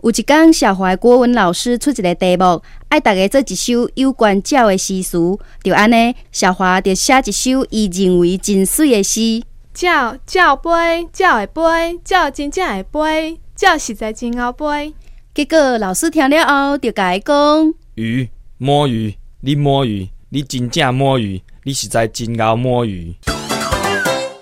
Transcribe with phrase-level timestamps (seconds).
[0.00, 5.18] 有一天，小华国文老师出一个题目，爱大家做一首有关鸟的诗词。
[5.64, 9.42] 就安尼，小华就写一首伊认为真水的诗。
[9.80, 14.94] 鸟鸟飞，鸟会飞，鸟真正会飞，鸟实在真后飞。
[15.34, 23.16] 结果老师听了后，就甲伊讲：鱼摸鱼，你摸鱼，你真正摸鱼，你实在真敖摸鱼。